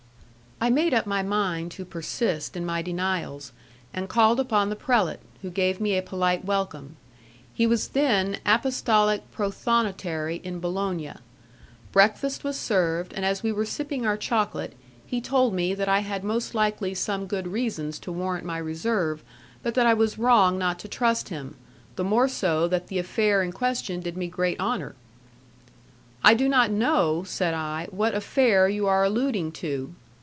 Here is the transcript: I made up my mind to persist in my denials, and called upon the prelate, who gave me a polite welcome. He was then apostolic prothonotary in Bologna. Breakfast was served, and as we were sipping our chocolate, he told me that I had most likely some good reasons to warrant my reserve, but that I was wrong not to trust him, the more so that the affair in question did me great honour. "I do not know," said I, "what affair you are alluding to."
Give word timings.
I 0.63 0.69
made 0.69 0.93
up 0.93 1.07
my 1.07 1.23
mind 1.23 1.71
to 1.71 1.85
persist 1.85 2.55
in 2.55 2.67
my 2.67 2.83
denials, 2.83 3.51
and 3.95 4.07
called 4.07 4.39
upon 4.39 4.69
the 4.69 4.75
prelate, 4.75 5.17
who 5.41 5.49
gave 5.49 5.81
me 5.81 5.97
a 5.97 6.03
polite 6.03 6.45
welcome. 6.45 6.97
He 7.51 7.65
was 7.65 7.87
then 7.87 8.37
apostolic 8.45 9.23
prothonotary 9.31 10.35
in 10.43 10.59
Bologna. 10.59 11.13
Breakfast 11.91 12.43
was 12.43 12.59
served, 12.59 13.11
and 13.15 13.25
as 13.25 13.41
we 13.41 13.51
were 13.51 13.65
sipping 13.65 14.05
our 14.05 14.17
chocolate, 14.17 14.73
he 15.03 15.19
told 15.19 15.55
me 15.55 15.73
that 15.73 15.89
I 15.89 16.01
had 16.01 16.23
most 16.23 16.53
likely 16.53 16.93
some 16.93 17.25
good 17.25 17.47
reasons 17.47 17.97
to 17.97 18.11
warrant 18.11 18.45
my 18.45 18.59
reserve, 18.59 19.23
but 19.63 19.73
that 19.73 19.87
I 19.87 19.95
was 19.95 20.19
wrong 20.19 20.59
not 20.59 20.77
to 20.81 20.87
trust 20.87 21.29
him, 21.29 21.55
the 21.95 22.03
more 22.03 22.27
so 22.27 22.67
that 22.67 22.87
the 22.87 22.99
affair 22.99 23.41
in 23.41 23.51
question 23.51 23.99
did 23.99 24.15
me 24.15 24.27
great 24.27 24.59
honour. 24.59 24.93
"I 26.23 26.35
do 26.35 26.47
not 26.47 26.69
know," 26.69 27.23
said 27.23 27.55
I, 27.55 27.87
"what 27.89 28.13
affair 28.13 28.69
you 28.69 28.85
are 28.85 29.03
alluding 29.03 29.53
to." 29.53 29.95